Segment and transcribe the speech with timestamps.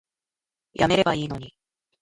[0.73, 1.53] やめればいいのに